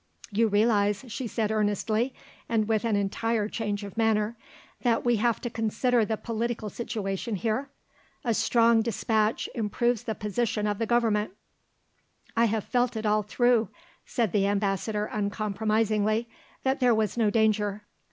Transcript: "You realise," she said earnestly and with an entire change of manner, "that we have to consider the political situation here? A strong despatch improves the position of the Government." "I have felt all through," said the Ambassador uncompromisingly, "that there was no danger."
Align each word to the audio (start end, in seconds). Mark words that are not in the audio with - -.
"You 0.31 0.47
realise," 0.47 1.05
she 1.11 1.27
said 1.27 1.51
earnestly 1.51 2.15
and 2.49 2.67
with 2.67 2.85
an 2.85 2.95
entire 2.95 3.47
change 3.47 3.83
of 3.83 3.95
manner, 3.97 4.35
"that 4.81 5.05
we 5.05 5.17
have 5.17 5.39
to 5.41 5.49
consider 5.51 6.03
the 6.03 6.17
political 6.17 6.71
situation 6.71 7.35
here? 7.35 7.69
A 8.23 8.33
strong 8.33 8.81
despatch 8.81 9.47
improves 9.53 10.05
the 10.05 10.15
position 10.15 10.65
of 10.65 10.79
the 10.79 10.87
Government." 10.87 11.33
"I 12.35 12.45
have 12.45 12.63
felt 12.63 12.97
all 13.05 13.21
through," 13.21 13.69
said 14.03 14.31
the 14.31 14.47
Ambassador 14.47 15.05
uncompromisingly, 15.05 16.27
"that 16.63 16.79
there 16.79 16.95
was 16.95 17.15
no 17.15 17.29
danger." 17.29 17.83